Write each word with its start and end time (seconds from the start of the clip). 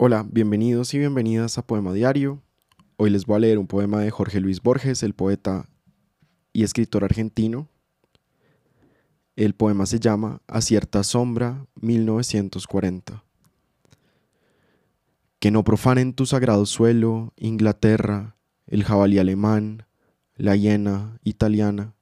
Hola, 0.00 0.24
bienvenidos 0.30 0.94
y 0.94 0.98
bienvenidas 1.00 1.58
a 1.58 1.66
Poema 1.66 1.92
Diario. 1.92 2.40
Hoy 2.98 3.10
les 3.10 3.26
voy 3.26 3.34
a 3.34 3.40
leer 3.40 3.58
un 3.58 3.66
poema 3.66 3.98
de 3.98 4.12
Jorge 4.12 4.38
Luis 4.38 4.62
Borges, 4.62 5.02
el 5.02 5.12
poeta 5.12 5.68
y 6.52 6.62
escritor 6.62 7.02
argentino. 7.02 7.68
El 9.34 9.56
poema 9.56 9.86
se 9.86 9.98
llama 9.98 10.40
A 10.46 10.60
cierta 10.60 11.02
sombra 11.02 11.66
1940. 11.80 13.24
Que 15.40 15.50
no 15.50 15.64
profanen 15.64 16.14
tu 16.14 16.26
sagrado 16.26 16.64
suelo, 16.64 17.32
Inglaterra, 17.36 18.36
el 18.68 18.84
jabalí 18.84 19.18
alemán, 19.18 19.84
la 20.36 20.54
hiena 20.54 21.18
italiana. 21.24 21.96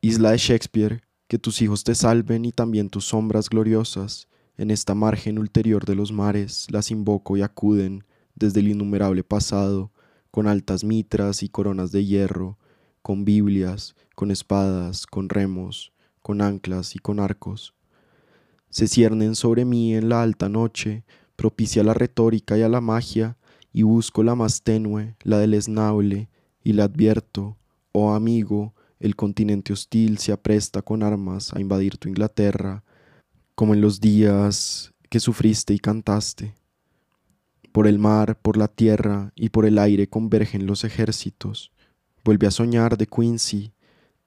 Isla 0.00 0.30
de 0.30 0.38
Shakespeare, 0.38 1.02
que 1.26 1.38
tus 1.38 1.60
hijos 1.60 1.84
te 1.84 1.94
salven 1.94 2.46
y 2.46 2.52
también 2.52 2.88
tus 2.88 3.04
sombras 3.04 3.50
gloriosas 3.50 4.26
en 4.58 4.72
esta 4.72 4.94
margen 4.94 5.38
ulterior 5.38 5.86
de 5.86 5.94
los 5.94 6.12
mares 6.12 6.66
las 6.70 6.90
invoco 6.90 7.36
y 7.36 7.42
acuden 7.42 8.04
desde 8.34 8.60
el 8.60 8.68
innumerable 8.68 9.22
pasado, 9.22 9.92
con 10.30 10.46
altas 10.46 10.84
mitras 10.84 11.42
y 11.42 11.48
coronas 11.48 11.92
de 11.92 12.04
hierro, 12.04 12.58
con 13.00 13.24
Biblias, 13.24 13.94
con 14.14 14.30
espadas, 14.30 15.06
con 15.06 15.28
remos, 15.28 15.92
con 16.20 16.42
anclas 16.42 16.94
y 16.94 16.98
con 16.98 17.20
arcos. 17.20 17.74
Se 18.68 18.88
ciernen 18.88 19.34
sobre 19.34 19.64
mí 19.64 19.94
en 19.94 20.08
la 20.08 20.22
alta 20.22 20.48
noche, 20.48 21.04
propicia 21.36 21.82
la 21.84 21.94
retórica 21.94 22.58
y 22.58 22.62
a 22.62 22.68
la 22.68 22.80
magia, 22.80 23.36
y 23.72 23.82
busco 23.82 24.22
la 24.22 24.34
más 24.34 24.62
tenue, 24.62 25.14
la 25.22 25.38
del 25.38 25.54
esnable, 25.54 26.28
y 26.64 26.72
la 26.72 26.84
advierto, 26.84 27.56
oh 27.92 28.12
amigo, 28.12 28.74
el 28.98 29.14
continente 29.14 29.72
hostil 29.72 30.18
se 30.18 30.32
apresta 30.32 30.82
con 30.82 31.02
armas 31.02 31.54
a 31.54 31.60
invadir 31.60 31.96
tu 31.96 32.08
Inglaterra, 32.08 32.82
como 33.58 33.74
en 33.74 33.80
los 33.80 34.00
días 34.00 34.94
que 35.10 35.18
sufriste 35.18 35.74
y 35.74 35.80
cantaste. 35.80 36.54
Por 37.72 37.88
el 37.88 37.98
mar, 37.98 38.38
por 38.40 38.56
la 38.56 38.68
tierra 38.68 39.32
y 39.34 39.48
por 39.48 39.66
el 39.66 39.80
aire 39.80 40.06
convergen 40.06 40.64
los 40.64 40.84
ejércitos. 40.84 41.72
Vuelve 42.24 42.46
a 42.46 42.52
soñar 42.52 42.96
de 42.96 43.08
Quincy, 43.08 43.72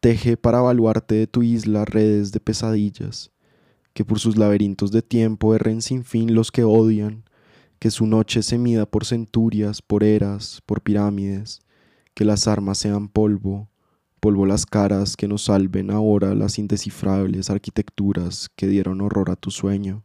teje 0.01 0.35
para 0.35 0.59
evaluarte 0.59 1.15
de 1.15 1.27
tu 1.27 1.43
isla 1.43 1.85
redes 1.85 2.33
de 2.33 2.41
pesadillas, 2.41 3.31
que 3.93 4.03
por 4.03 4.19
sus 4.19 4.35
laberintos 4.35 4.91
de 4.91 5.01
tiempo 5.01 5.55
erren 5.55 5.81
sin 5.81 6.03
fin 6.03 6.35
los 6.35 6.51
que 6.51 6.65
odian, 6.65 7.23
que 7.79 7.89
su 7.89 8.07
noche 8.07 8.43
se 8.43 8.57
mida 8.57 8.85
por 8.85 9.05
centurias, 9.05 9.81
por 9.81 10.03
eras, 10.03 10.61
por 10.65 10.81
pirámides, 10.81 11.61
que 12.13 12.25
las 12.25 12.49
armas 12.49 12.79
sean 12.79 13.07
polvo, 13.07 13.69
polvo 14.21 14.45
las 14.45 14.67
caras 14.67 15.17
que 15.17 15.27
nos 15.27 15.45
salven 15.45 15.89
ahora 15.89 16.35
las 16.35 16.59
indescifrables 16.59 17.49
arquitecturas 17.49 18.49
que 18.55 18.67
dieron 18.67 19.01
horror 19.01 19.31
a 19.31 19.35
tu 19.35 19.49
sueño. 19.49 20.03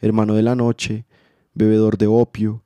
Hermano 0.00 0.34
de 0.34 0.42
la 0.42 0.54
noche, 0.54 1.06
bebedor 1.54 1.96
de 1.96 2.08
opio, 2.08 2.62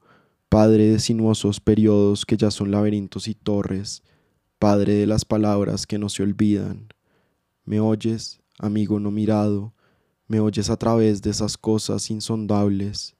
padre 0.48 0.88
de 0.88 0.98
sinuosos 0.98 1.60
periodos 1.60 2.26
que 2.26 2.36
ya 2.36 2.50
son 2.50 2.72
laberintos 2.72 3.28
y 3.28 3.34
torres, 3.34 4.02
padre 4.58 4.94
de 4.94 5.06
las 5.06 5.24
palabras 5.24 5.86
que 5.86 5.98
no 6.00 6.08
se 6.08 6.24
olvidan. 6.24 6.88
¿Me 7.64 7.78
oyes, 7.78 8.40
amigo 8.58 8.98
no 8.98 9.12
mirado? 9.12 9.72
¿Me 10.26 10.40
oyes 10.40 10.68
a 10.68 10.76
través 10.76 11.22
de 11.22 11.30
esas 11.30 11.56
cosas 11.56 12.10
insondables 12.10 13.14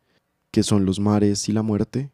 que 0.50 0.64
son 0.64 0.84
los 0.84 0.98
mares 0.98 1.48
y 1.48 1.52
la 1.52 1.62
muerte? 1.62 2.10